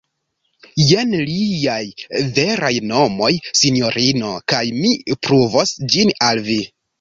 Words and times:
jen 0.91 1.11
liaj 1.31 2.23
veraj 2.37 2.71
nomoj, 2.93 3.29
sinjorino, 3.61 4.33
kaj 4.55 4.63
mi 4.79 4.95
pruvos 5.29 5.77
ĝin 5.95 6.17
al 6.31 6.43
vi. 6.51 6.59